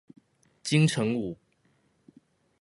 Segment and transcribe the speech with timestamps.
[0.63, 1.37] 金城武